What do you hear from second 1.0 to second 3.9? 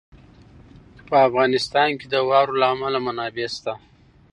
په افغانستان کې د واورو له امله منابع شته.